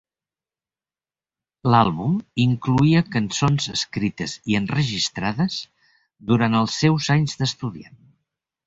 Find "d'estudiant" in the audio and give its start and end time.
7.43-8.05